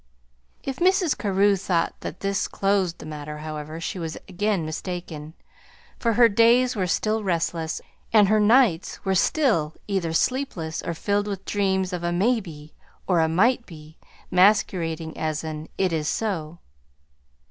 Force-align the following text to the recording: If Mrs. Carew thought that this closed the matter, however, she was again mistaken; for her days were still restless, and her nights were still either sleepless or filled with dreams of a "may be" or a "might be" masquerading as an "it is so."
If 0.63 0.77
Mrs. 0.77 1.15
Carew 1.15 1.55
thought 1.55 1.93
that 1.99 2.21
this 2.21 2.47
closed 2.47 2.97
the 2.97 3.05
matter, 3.05 3.37
however, 3.37 3.79
she 3.79 3.99
was 3.99 4.15
again 4.27 4.65
mistaken; 4.65 5.35
for 5.99 6.13
her 6.13 6.27
days 6.27 6.75
were 6.75 6.87
still 6.87 7.23
restless, 7.23 7.81
and 8.11 8.27
her 8.27 8.39
nights 8.39 9.05
were 9.05 9.13
still 9.13 9.75
either 9.85 10.11
sleepless 10.11 10.81
or 10.81 10.95
filled 10.95 11.27
with 11.27 11.45
dreams 11.45 11.93
of 11.93 12.03
a 12.03 12.11
"may 12.11 12.39
be" 12.39 12.73
or 13.05 13.19
a 13.19 13.29
"might 13.29 13.67
be" 13.67 13.99
masquerading 14.31 15.15
as 15.19 15.43
an 15.43 15.69
"it 15.77 15.93
is 15.93 16.07
so." 16.07 16.57